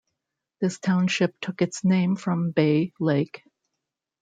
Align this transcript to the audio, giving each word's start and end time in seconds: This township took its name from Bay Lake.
This 0.61 0.79
township 0.79 1.39
took 1.39 1.61
its 1.61 1.83
name 1.83 2.15
from 2.15 2.49
Bay 2.49 2.91
Lake. 2.99 3.43